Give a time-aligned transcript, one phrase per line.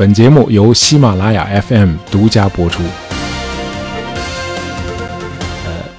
[0.00, 2.82] 本节目由喜马拉雅 FM 独家播出。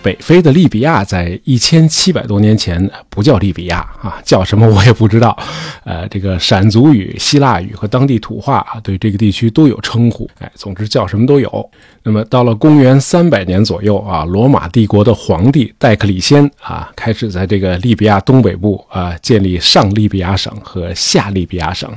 [0.01, 5.37] 北非的利比亚在一千七百多年前不叫利比亚啊，叫什么我也不知道。
[5.83, 10.27] 呃，这个闪族语、希腊语和当地土话啊，对这个地区都有称呼。
[10.39, 11.69] 哎，总之叫什么都有。
[12.01, 21.87] 那么到了公元三百年左右啊，罗马帝国的皇帝戴克里先啊，开始在这个利比亚东北部啊建立上利比亚省和下利比亚省。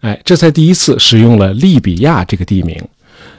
[0.00, 2.76] 哎，这才第一次使用了利比亚这个地名。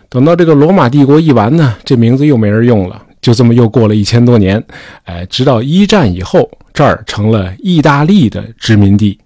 [0.09, 3.01] 等到这个罗马帝国一完呢，这名字又没人用了。
[3.21, 4.63] 就这么又过了一千多年，
[5.03, 9.17] 哎，直到一战以后，这儿成了意大利的殖民地。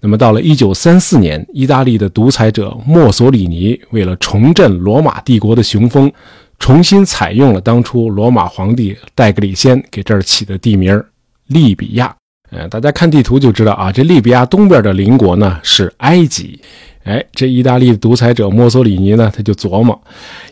[0.00, 6.10] 那么到了一九三四年，意大利的独裁者墨索里尼为了重振罗马帝国的雄风，
[6.58, 11.00] 重新采用了当初罗马皇帝戴格里先给这儿起的地名
[11.46, 12.14] 利比亚。
[12.50, 16.60] 呃，大家看地图就知道啊，这利比亚东边的邻国呢是埃及。
[17.04, 19.98] 哎，这意大利的独裁者墨索里尼呢，他就琢磨，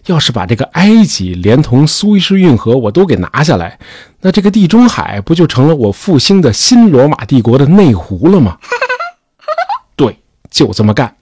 [0.06, 3.79] 要是把这个埃及连同苏伊士运河我都给拿下来，
[4.23, 8.56] 那这个地中海不就成了我复兴的新罗马帝国的内湖了吗？
[9.97, 10.17] 对，
[10.51, 11.15] 就这么干。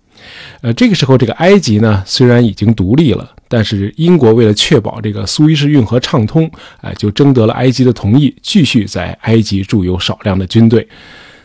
[0.64, 10.88] 呃，这个时候这个埃及呢，虽然已经独立了，但是英国为了确保这个苏伊士运河畅通，哎，就征得了埃及的同意，继续在埃及驻有少量的军队。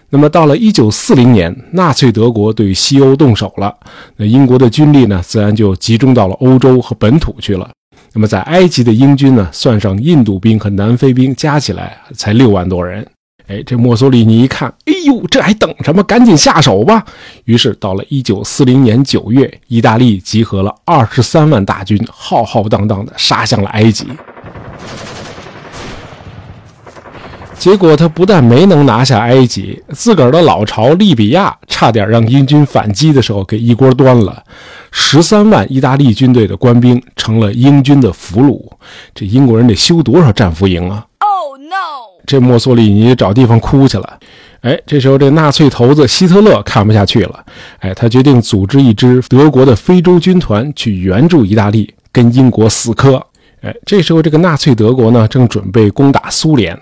[0.10, 3.76] 那么到了一九四零年，纳粹德国对西欧动手了，
[4.16, 7.70] 那英国的军力呢，自然就集中到了欧洲和本土去了。
[8.14, 13.06] 那么在埃及的英军呢，算上印度兵和南非兵，加起来才六万多人。
[13.48, 16.04] 哎，这墨索里尼一看，哎呦，这还等什么？
[16.04, 17.04] 赶紧下手吧！
[17.50, 24.06] 于是到了一九四零年九月，意大利集合了二十三万大军，浩浩荡荡地杀向了埃及。
[27.58, 34.44] 结果他不但没能拿下埃及，自个儿的老巢利比亚差点让英军反击的时候给一锅端了。
[34.92, 38.62] 十三万意大利军队的官兵成了英军的俘虏，
[39.16, 42.22] 这英国人得修多少战俘营啊！Oh no！
[42.28, 44.20] 这墨索里尼找地方哭去了。
[44.62, 47.46] 哎，这时候这纳粹头子希特勒看不下去了，
[47.80, 53.26] 哎，他决定组织一支德国的非洲军团去援助意大利，跟英国死磕。
[53.62, 56.78] 哎，这时候这个纳粹德国呢，正准备攻打苏联。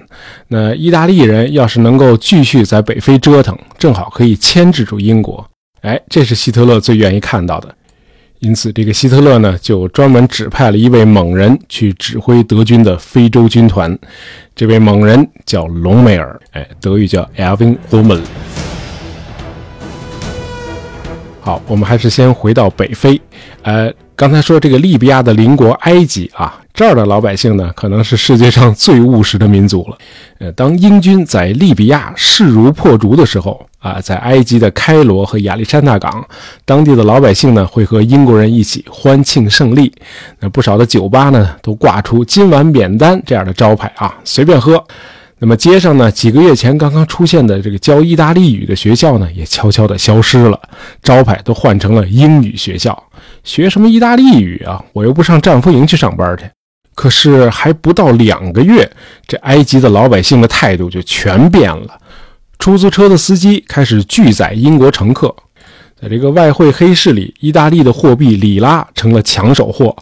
[0.48, 5.44] 那意大利人要是能够继续在北非折腾，正好可以牵制住英国。
[5.82, 7.74] 哎，这是希特勒最愿意看到的。
[8.40, 13.98] 因此，这个希特勒呢，就专门指派了一位猛人去指挥德军的非洲军团。
[14.56, 18.22] 这位猛人叫隆美尔，哎，德语叫 Elvin Rommel。
[21.42, 23.20] 好，我们还是先回到北非。
[23.64, 26.60] 呃，刚才说这个利比亚的邻国埃及啊。
[26.74, 29.98] 这儿的老百姓呢，可能是世界上最务实的民族了。
[30.40, 36.28] 呃，当英军在利比亚势如破竹的时候啊，在埃及的开罗和亚历山大港，
[36.66, 39.92] 当地的老百姓呢会和英国人一起欢庆胜利。
[40.40, 44.84] 那不少的酒吧呢都挂出“今晚免单”这样的招牌啊，随便喝。
[45.40, 50.60] 那么街上呢，几个月前刚刚出现的这个教意大利语的学校呢，也悄悄地消失了，
[51.04, 53.04] 招牌都换成了英语学校。
[53.48, 54.84] 学什么意大利语啊？
[54.92, 56.44] 我又不上战俘营去上班去。
[56.94, 58.88] 可是还不到两个月，
[59.26, 61.98] 这埃及的老百姓的态度就全变了。
[62.60, 65.34] 出租车的司机开始拒载英国乘客，
[66.00, 69.96] 在这个外汇黑市里，意大利的货币里拉成了抢手货。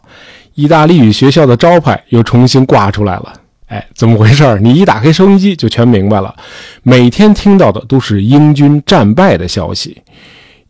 [0.55, 3.33] 意大利语学校的招牌又重新挂出来了。
[3.67, 4.57] 哎，怎么回事？
[4.59, 6.33] 你一打开收音机就全明白了。
[6.81, 10.01] 每天听到的都是英军战败的消息，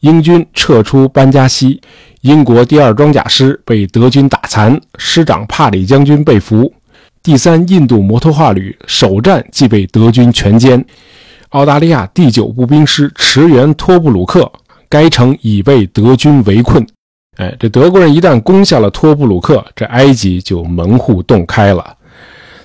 [0.05, 1.81] 英军撤出班加西。
[2.21, 6.71] 英国第二装甲师被德军打残，师长帕里将军被俘。
[7.23, 10.83] 第三印度摩托化旅首战即被德军全歼。
[11.49, 14.51] 澳大利亚第九步兵师驰援托布鲁克，
[14.88, 16.85] 该城已被德军围困。
[17.37, 21.97] 哎，这德国人一旦攻下了托布鲁克，这埃及就门户洞开了。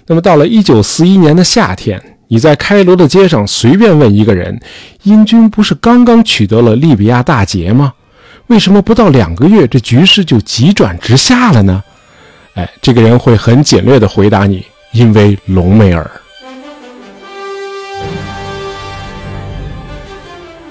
[0.06, 4.56] 那么到了一九四一年的夏天，你在开罗的街上随便问一个人，
[5.02, 7.92] 英军不是刚刚取得了利比亚大捷吗？
[8.46, 11.82] 为什么不到两个月，这局势就急转直下了呢？
[12.54, 16.08] 哎，这个人会很简略地回答你：因为隆美尔。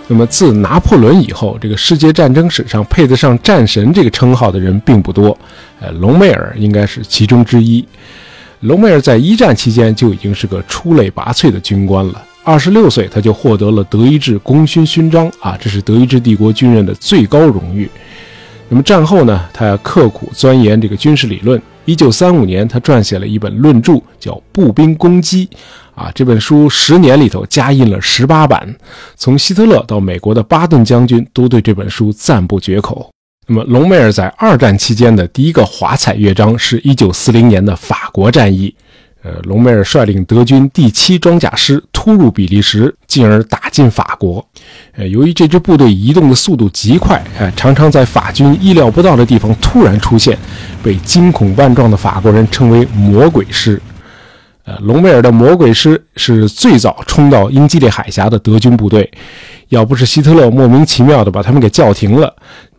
[0.08, 5.38] 那么，自拿破仑以后，这个世界战争史上配得上战神这个称号的人并不多。
[5.82, 7.86] 呃，隆美尔应该是其中之一。
[8.62, 12.26] 隆美尔在一战期间就已经是个出类拔萃的军官了。
[12.44, 17.90] 二十六岁，他就获得了德意志功勋勋章啊，这是德意志帝国军人的最高荣誉。
[18.68, 21.62] 那么战后呢，他刻苦钻研这个军事理论。
[21.86, 25.48] 一九三五年，他撰写了一本论著，叫《步兵攻击》
[25.96, 26.12] 啊。
[26.14, 28.76] 这本书十年里头加印了十八版，
[29.16, 33.10] 从希特勒到美国的巴顿将军都对这本书赞不绝口。
[33.52, 38.74] 那么，隆美尔在二战期间的第一个华彩乐章是一九四零年的法国战役。
[39.24, 44.46] 呃，隆美尔率领德军第七装甲师突入比利时，进而打进法国。
[44.96, 50.38] 呃，由于这支部队移动的速度极快，哎，常常在法军意料不到的地方突然出现，
[50.84, 53.82] 被惊恐万状的法国人称为“魔鬼师”。
[54.70, 59.10] 呃，隆美尔的魔鬼师是最早冲到英吉利海峡的德军部队，
[59.70, 62.32] 要不是希特勒莫名其妙的把他们给叫停了。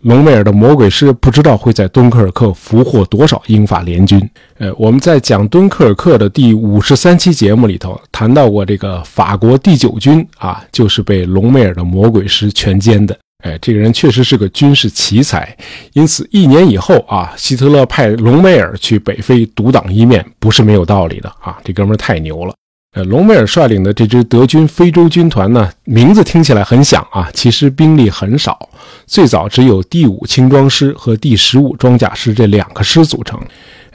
[0.02, 4.18] 隆美尔的魔鬼师不知道会在敦刻尔克俘获多少英法联军。
[4.58, 13.18] 呃，我们在讲敦刻尔克的第五十三期节目里头谈到过，这个法国第九军啊，就是被隆美尔的魔鬼师全歼的。
[13.42, 15.56] 哎，这个人确实是个军事奇才。
[15.92, 21.58] 因此，一年以后啊，希特勒派隆美尔去北非独当一面，不是没有道理的啊。
[21.64, 22.54] 这哥们太牛了。
[22.92, 28.68] 呃，隆美尔率领的这支德军非洲军团呢，名字听起来很响啊，其实兵力很少，
[29.06, 33.40] 最早只有第五轻装师和第十五装甲师这两个师组成。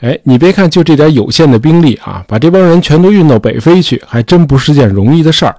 [0.00, 5.54] 哎，你别看就这点有限的兵力啊，把这帮人全都运到北非去，还真不是件容易的事儿。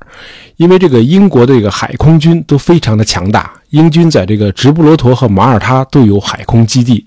[0.57, 7.03] 因为这个英国的这个海空军都非常的强大，英军在这个直布罗陀和马耳他都有海空基地，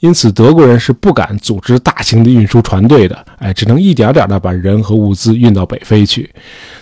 [0.00, 6.28] 因此德国人是不敢组织大型的运输船队的，哎，只能一点点的把人和物资运到北非去。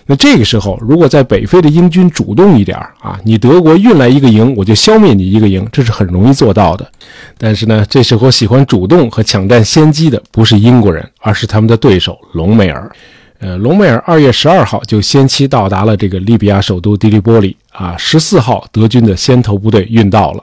[0.06, 6.90] 那这个时候，如果在北非的英军主动一点啊，你德国运来一个营，我就消灭你一个营，这是很容易做到的。
[7.36, 12.90] 但是呢，这时候喜欢主动和抢占先机的不是英国人，而是他们的对手隆美尔。
[13.38, 20.42] 呃，隆美尔二月十二号就先期到达了这个利比亚首都迪利波里啊，十四号德军的先头部队运到了，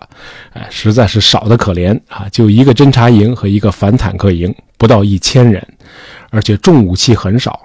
[0.54, 5.66] 哎，实在是少得可怜啊，就一个侦察营和一个反坦克营，不到一千人，
[6.30, 7.60] 而且重武器很少。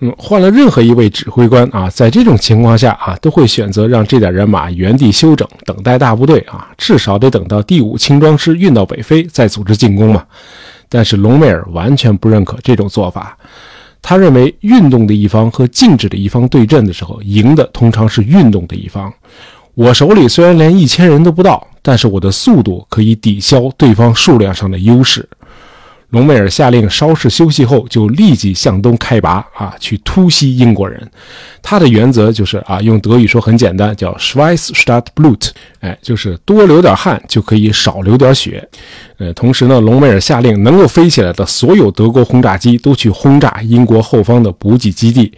[0.00, 10.24] 嗯，换了任何一位指挥官啊，在这种情况下啊，都会选择让这点人马原地休整，等待大部队啊，至少得等到第五轻装师运到北非再组织进攻嘛。
[10.88, 13.38] 但是隆美尔完全不认可这种做法。
[14.06, 19.10] 他认为，运动的一方和静止的一方对阵的时候，赢的通常是运动的一方。
[19.72, 25.26] 我手里虽然连一千人都不到，但是我的速度可以抵消对方数量上的优势。
[26.14, 31.10] 隆美尔下令稍事休息后，就立即向东开拔啊，去突袭英国人。
[31.60, 35.50] 他的原则就是啊，用德语说很简单，叫 Schweiß statt Blut，
[35.80, 38.66] 哎，就是多流点汗就可以少流点血。
[39.18, 45.32] 呃，同时呢，隆美尔下令能够飞起来的所有德国轰炸机都去轰炸英国后方的补给基地。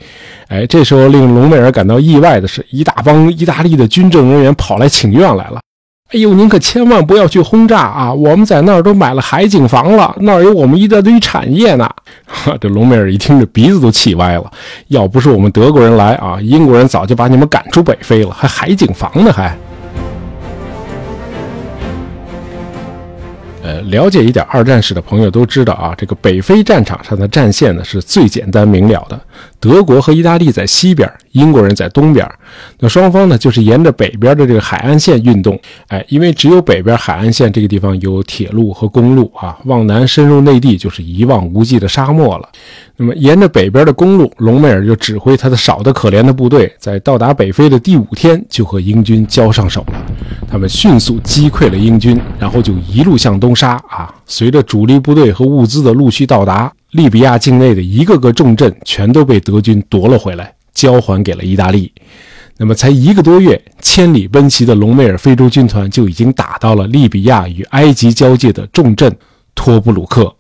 [0.49, 5.61] 哎，这时候令隆美尔感到意外的是，一大帮意大利的军政人员跑来请愿来了。
[6.11, 8.13] 哎呦，您可千万不要去轰炸啊！
[8.13, 11.91] 我们在那儿都买了海景房了，那儿有我们一大堆产业呢。
[12.25, 14.49] 哈， 这隆美尔一听，这鼻子都气歪了。
[14.87, 19.53] 要不是我们德国人来啊，英国人早就把你们赶出北非了，还海景房呢，还。
[23.65, 29.21] 呃，了解一点二战史的朋友都知道啊，这个北非战场上的战线呢是最简单明了的。
[29.59, 32.29] 德国和意大利在西边，英国人在东边。
[32.79, 35.59] 那双方呢就是沿着北边的这个海岸线运动。
[35.89, 42.49] 哎，因为只有北边海岸线这个地方有铁路和公路啊，往南深入内地就是一望无际的沙漠了。
[42.97, 50.07] 那么沿着北边的公路，隆美尔就指挥他的少得可怜的部队，在到达北非的第五天就和英军交上手了。
[50.51, 54.15] 他们迅速击溃了英军，然后就一路向东杀啊！
[54.25, 61.93] 随着主力部队和物资的陆续到达，利比亚境内的一个个重镇全都被德军夺了回来，交还给了意大利。
[62.57, 69.15] 那么才一个多月，千里奔袭的隆美尔非洲军团就已经打到了利比亚与埃及交界的重镇
[69.55, 70.35] 托布鲁克，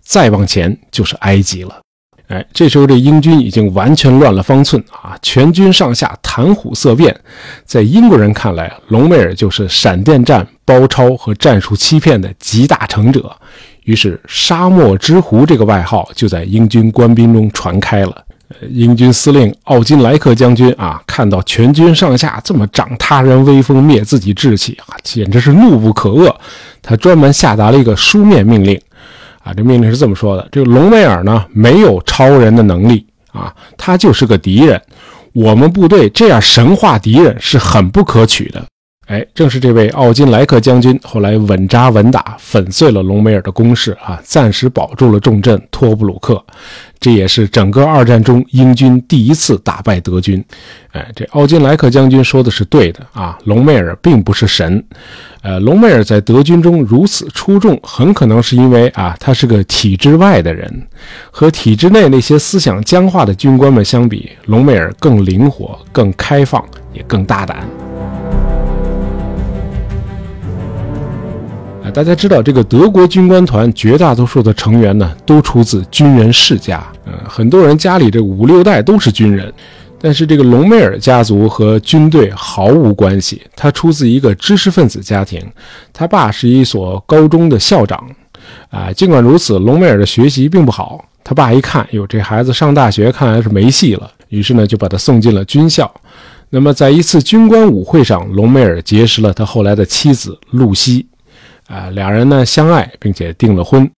[0.00, 1.80] 再往前就是埃及了。
[2.26, 5.16] 哎，这时候这英军已经完全乱了方寸啊！
[5.22, 7.14] 全军上下谈虎色变，
[7.64, 13.36] 在英国人看来，隆美尔就是闪电战、包抄和战术欺骗的集大成者。
[13.84, 18.24] 于是“沙漠之狐”这个外号就在英军官兵中传开了。
[18.70, 26.32] 英军司令奥金莱克将军啊，看到全军上下这么长他人威风、灭自己志气啊，简直是怒不可遏。
[26.82, 28.78] 他专门下达了一个书面命令。
[29.42, 34.80] 啊，这命令是这么说的：这个隆美尔呢，没有超人的能力啊，他就是个敌人。
[35.32, 38.62] 我们部队这样神化敌人是很不可取的。
[39.06, 46.42] 哎，正是这位奥金莱克将军后来稳扎稳打，粉碎了隆美尔的攻势啊，暂时保住了重镇托布鲁克。
[47.00, 50.42] 这也是整个二战中英军第一次打败德军。
[50.92, 54.82] 哎，这奥金莱克将军说的是对的啊，隆美尔并不是神。
[55.42, 60.86] 呃，隆美尔在德军中如此出众，很可能是因为啊，他是个体制外的人，
[61.32, 67.66] 和体制内那些思想僵化的军官们相比，隆美尔更灵活、更开放，也更大胆。
[71.94, 76.82] 大家知道，这个德国军官团绝大多数的成员呢，都出自军人世家。
[77.04, 79.52] 呃，很多人家里这五六代都是军人，
[80.00, 83.42] 但是这个隆美尔家族和军队毫无关系。
[83.54, 85.38] 他出自一个知识分子家庭，
[85.92, 88.02] 他爸是一所高中的校长。
[88.70, 91.04] 啊，尽管如此，隆美尔的学习并不好。
[91.22, 95.92] 他爸一看，哟，这孩子上大学看来是没戏了，于是呢，就把他送进了军校。
[96.48, 101.06] 那么，在一次军官舞会上，隆美尔结识了他后来的妻子露西，
[101.66, 103.90] 啊，俩人呢相爱，并且订了婚。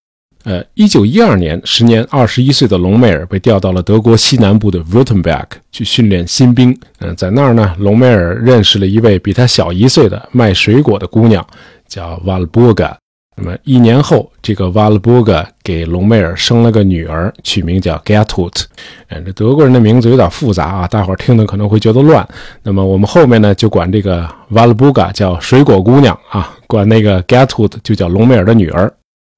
[0.44, 6.78] 呃，一九一二年，时年二十一岁的隆美尔被调到了德国西南部的 Württemberg 去训练新兵。
[6.98, 11.46] 嗯，在那儿呢，隆美尔认识了一位比他小一岁的卖水果的姑娘，
[11.88, 12.94] 叫 Valburga。
[13.36, 18.64] 那么一年后，这个 Valburga 给隆美尔生了个女儿，取名叫 g e t u t。
[19.08, 22.26] 嗯，这德国人的名字有点复杂啊，大伙儿听的可能会觉得乱。
[22.62, 28.92] 那么我们后面呢，就管这个 Valburga 叫水果姑娘啊，管那个 g e t u t 就叫隆美尔的女儿。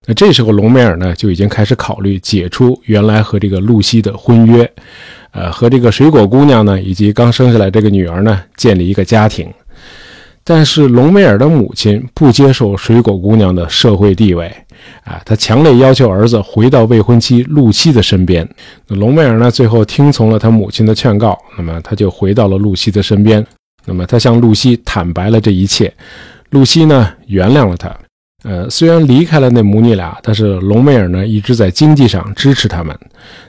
[0.07, 4.71] 那这时候，隆美尔呢就已经开始考虑解除原来和这个露西的婚约，
[5.33, 9.50] 呃，和这个水果姑娘呢以及刚生下来这个女儿呢建立一个家庭。
[10.49, 14.47] 但是隆美尔的母亲不接受水果姑娘的社会地位，
[15.03, 18.49] 啊，她强烈要求儿子回到未婚妻露西的身边。
[18.87, 23.45] 那隆美尔呢，最后听从了他母亲的劝告，那么他就回到了露西的身边。
[23.85, 25.93] 那么他向露西坦白了这一切，
[26.50, 27.93] 露西呢原谅了他。
[28.49, 32.97] 呃，虽然离开了那母女俩，但是隆美尔呢一直在经济上支持他们。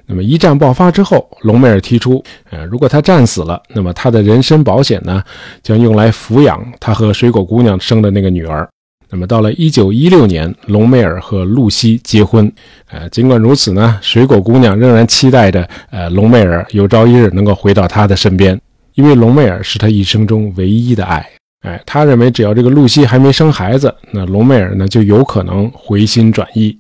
[0.08, 5.22] 那么一战爆发之后，隆美尔提出，呃，如果他战死了，那么他的人身保险呢
[5.62, 8.68] 将用来抚养他和水果姑娘生的那个女儿。
[9.12, 12.52] 那么到了一九一六年，隆美尔和露西结婚。
[12.90, 18.60] 呃，尽管如此呢，水果姑娘仍然期待着，呃，隆美尔有朝一日能够回到她的身边，
[18.96, 21.24] 因为隆美尔是她一生中唯一的爱。
[21.68, 26.78] 哎，他认为只要这个露西还没生孩子，那隆美尔呢就有可能回心转意。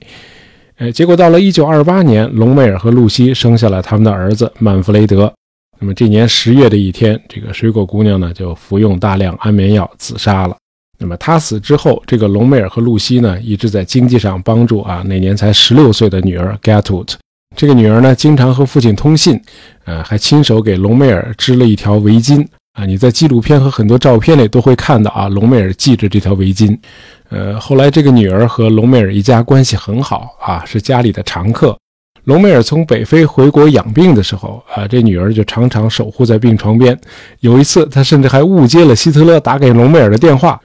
[0.77, 5.31] 哎，结果到了一九二八年，隆美尔和露西生下了他们的儿子曼弗雷德。
[5.77, 10.55] 那么这年十月的一天，这个水果姑娘呢就服用大量安眠药自杀了。
[10.97, 17.13] 那么她死之后，这个隆美尔和露西呢一直在经济上帮助啊那年才十六岁的女儿 getout。
[17.55, 19.37] 这个女儿呢经常和父亲通信，
[19.83, 22.47] 呃，还亲手给隆美尔织了一条围巾。
[22.77, 26.77] 啊，你在纪录片和很多照片里都会看到啊，隆美尔系着这条围巾。
[27.29, 31.75] 呃，后来这个女儿和隆美尔一家关系很好啊，是家里的常客。
[32.25, 36.95] 隆美尔从北非回国养病的时候啊，这女儿就常常守护在病床边。
[37.39, 40.61] 有一次，她甚至还误接了希特勒打给隆美尔的电话。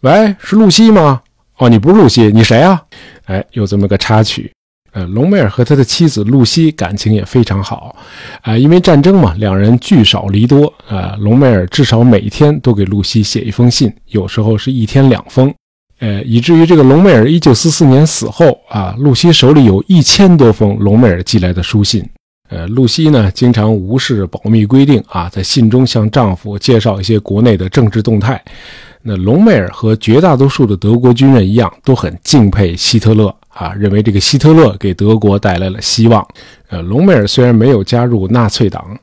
[0.00, 1.22] 喂，是露西吗？
[1.56, 2.82] 哦，你不是露西，你谁啊？
[3.24, 4.52] 哎，有这么个插曲。
[4.92, 7.96] 呃，隆美尔和他的妻子露西感情也非常好，
[8.42, 15.52] 啊，因为战争嘛，两人聚少离多，啊，隆美尔至少每天都给露西写一封信，有时候是一天两封，
[16.00, 22.06] 呃，以至于这个隆美尔一九四四年死后，啊，露西手里有一千多封隆美尔寄来的书信，
[22.50, 28.38] 呃，露西呢经常无视保密规定，啊，在信中向丈夫介绍一些国内的政治动态。
[29.04, 33.34] 那隆美尔和绝大多数的德国军人一样，都很敬佩希特勒。
[33.52, 36.26] 啊，认为这个希特勒给德国带来了希望。
[36.68, 38.98] 呃，隆美尔虽然没有加入纳粹党，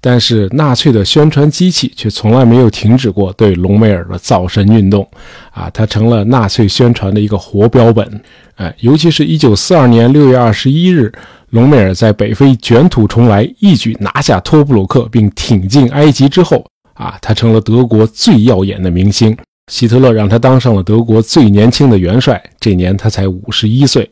[0.00, 5.04] 但是纳粹的宣传机器却从来没有停止过对隆美尔的造神运动。
[5.50, 8.20] 啊，他成了纳粹宣传的一个活标本。
[8.54, 11.12] 哎，尤其是一九四二年六月二十一日，
[11.50, 16.64] 隆美尔在北非卷土重来，一举拿下托布鲁克，并挺进埃及之后，
[16.94, 19.36] 啊，他成了德国最耀眼的明星。
[19.68, 24.10] 希特勒让他当上了德国最年轻的元帅，这年他才五十一岁。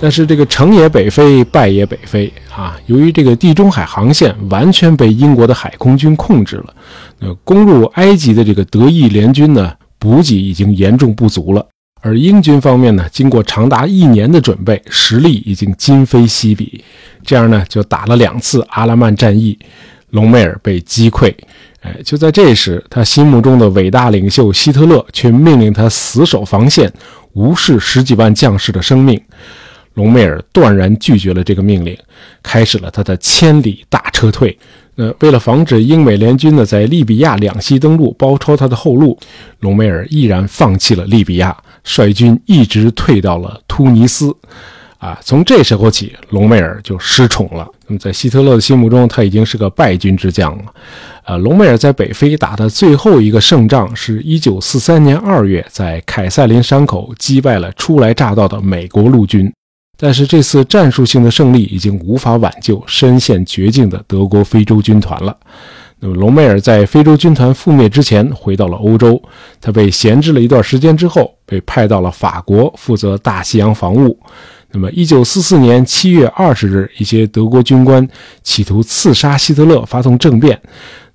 [0.00, 2.76] 但是这个成也北非，败也北非啊！
[2.86, 6.74] 由于这个地中海航线完全被英国的海空军控制了，
[7.20, 11.64] 那攻入埃及的这个德意联军呢，补给已经严重不足了。
[12.00, 16.82] 而英军方面呢，经过长达一年的准备，实力已经今非昔比，
[17.24, 19.56] 这样呢，就打了两次阿拉曼战役，
[20.10, 21.32] 隆美尔被击溃。
[21.82, 26.92] 哎，就在这时，他心目中的伟大领袖希特勒却命令他死守防线，
[27.32, 29.20] 无视十几万将士的生命。
[29.94, 31.94] 隆美尔断然拒绝了这个命令，
[32.42, 34.56] 开始了他的千里大撤退。
[34.94, 39.18] 那为了防止英美联军呢在利比亚两栖登陆，包抄他的后路，
[39.60, 44.34] 隆美尔毅然放弃了利比亚，率军一直退到了突尼斯。
[45.02, 47.68] 啊，从这时候起，隆美尔就失宠了。
[47.88, 50.64] 那么，在希特勒的心目中，他已经是个败军之将了。
[51.24, 59.52] 呃，隆美尔在北非打的最后一个胜仗，是一九四三年二月在凯塞林山口击败了初来乍到的美国陆军。
[59.98, 65.36] 但是，这次战术性的胜利已经无法挽救深陷绝境的德国非洲军团了。
[65.98, 69.20] 那么隆美尔在非洲军团覆灭之前回到了欧洲，
[69.60, 74.16] 他被闲置了一段时间之后，被派到了法国负责大西洋防务。
[74.72, 78.06] 那么，一九四四年七月二十日，一些德国军官
[78.42, 80.58] 企图刺杀希特勒，发动政变。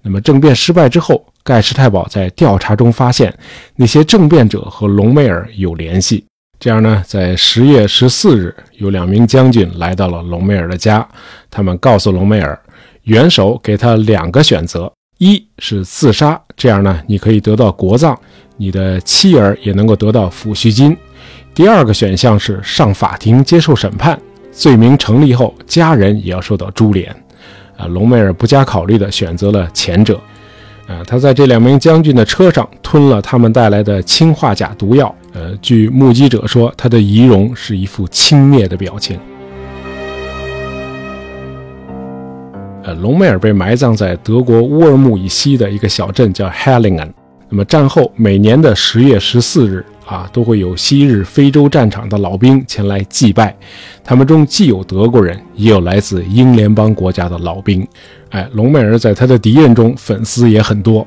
[0.04, 3.36] 那么，政变失败之后，盖世太保在调查中发现，
[3.76, 6.24] 那些政变者和隆美尔有联系。
[6.60, 11.08] 这样呢，在十月十四日，有两名将军来到了隆美尔的家，
[11.50, 12.58] 他们告诉隆美尔，
[13.04, 18.18] 元首给他两个选择：一是自杀，这样呢，你可以得到国葬，
[18.56, 20.96] 你的妻儿也能够得到抚恤金。
[21.58, 24.16] 第二个选项是上法庭接受审判，
[24.52, 27.10] 罪名成立后，家人也要受到株连。
[27.76, 30.22] 啊，隆美尔不加考虑的选择了前者。
[30.88, 35.14] 啊，他在这两名将军的车上吞了他们带来的氰化钾毒药。
[35.34, 39.20] 呃，据目击者说，他的仪容是一副轻蔑的表情。
[42.84, 47.10] 呃，隆美尔被埋葬在德国乌尔木以西的一个小镇，叫 Hellingen。
[47.50, 49.84] 那么战后每年的十月十四日。
[50.08, 53.54] 啊，都会有昔日非洲战场的老兵前来祭拜，
[54.06, 57.86] 他们中既有德国人，也有来自英联邦国家的老兵。
[58.30, 61.06] 哎，隆美尔在他的敌人中粉丝也很多。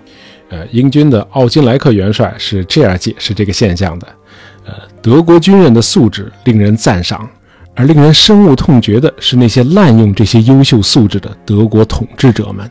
[0.50, 4.07] 呃，英军的奥金莱克元帅是这样解释这个现象的：
[4.66, 7.26] 呃，德国军人的素质令人赞赏，
[7.75, 12.71] 而令人深恶痛绝的是那些滥用这些优秀素质的德国统治者们。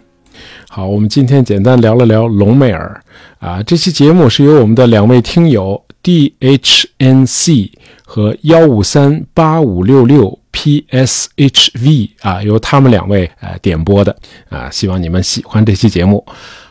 [0.67, 3.01] 好，我们今天简单聊了聊隆美尔。
[3.39, 5.81] 啊，这期节目是由我们的两位听友。
[6.01, 7.71] D H N C
[8.05, 14.15] 和幺五三八五六六 P S H V 啊，由他们两位呃点播的
[14.49, 16.23] 啊，希望你们喜欢这期节目。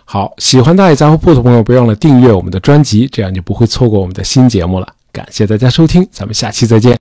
[0.04, 4.88] 好，喜欢大爷杂货铺的朋友，别忘了订阅我们的专辑，这样就不会错过我们的新节目了。
[5.10, 6.96] 感谢大家收听，咱们下期再见。